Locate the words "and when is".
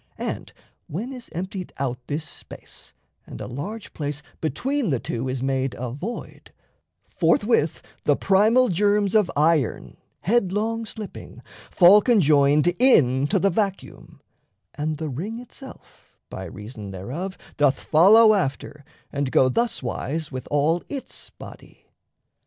0.17-1.29